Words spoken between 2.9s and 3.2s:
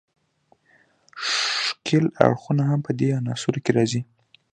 دې